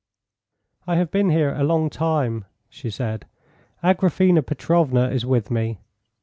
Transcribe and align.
"I 0.87 0.95
have 0.95 1.11
been 1.11 1.29
here 1.29 1.53
a 1.53 1.63
long 1.63 1.87
time," 1.91 2.45
she 2.69 2.89
said. 2.89 3.27
"Agraphena 3.83 4.41
Petrovna 4.43 5.09
is 5.11 5.27
with 5.27 5.51
me." 5.51 5.77